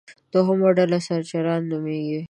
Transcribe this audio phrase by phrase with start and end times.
[0.33, 2.19] دوهمه ډله سرچران نومېږي.